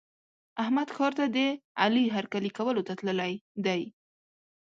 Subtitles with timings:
[0.63, 1.37] احمد ښار ته د
[1.81, 3.33] علي هرکلي کولو ته تللی
[3.65, 3.81] دی.